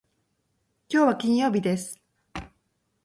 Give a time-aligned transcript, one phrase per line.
[0.87, 2.01] きょうは金曜日です。